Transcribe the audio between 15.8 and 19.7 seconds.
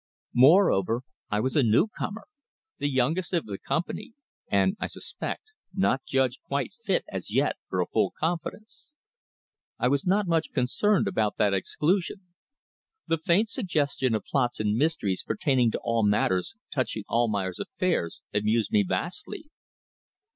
all matters touching Almayer's affairs amused me vastly.